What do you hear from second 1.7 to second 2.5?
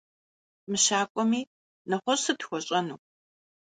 нэгъуэщӏ сыт